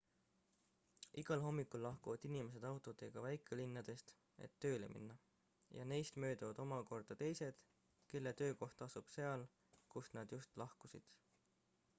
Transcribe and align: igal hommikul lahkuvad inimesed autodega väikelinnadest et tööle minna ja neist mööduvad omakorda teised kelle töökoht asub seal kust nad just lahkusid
igal 1.21 1.41
hommikul 1.47 1.83
lahkuvad 1.87 2.23
inimesed 2.29 2.63
autodega 2.69 3.25
väikelinnadest 3.25 4.13
et 4.47 4.55
tööle 4.65 4.89
minna 4.95 5.19
ja 5.79 5.85
neist 5.93 6.17
mööduvad 6.25 6.63
omakorda 6.65 7.19
teised 7.21 7.63
kelle 8.15 8.37
töökoht 8.43 8.85
asub 8.89 9.15
seal 9.19 9.47
kust 9.97 10.19
nad 10.21 10.37
just 10.39 10.61
lahkusid 10.67 11.15